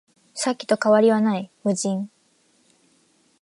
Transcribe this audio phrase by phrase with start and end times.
[0.33, 2.09] さっきと変わりはない、無人